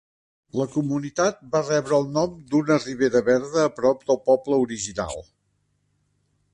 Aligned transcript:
La 0.59 0.65
comunitat 0.75 1.43
va 1.55 1.61
rebre 1.67 1.99
el 2.03 2.09
nom 2.17 2.33
d"una 2.53 2.79
ribera 2.87 3.23
verda 3.31 3.67
a 3.67 3.75
prop 3.79 4.03
del 4.09 4.21
poble 4.31 4.63
original. 4.67 5.17